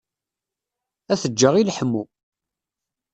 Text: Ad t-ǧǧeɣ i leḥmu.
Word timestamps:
Ad 1.11 1.19
t-ǧǧeɣ 1.21 1.53
i 1.55 1.63
leḥmu. 1.67 2.03